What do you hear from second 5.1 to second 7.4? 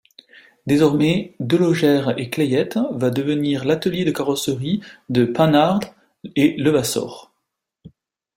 Panhard & Levassor.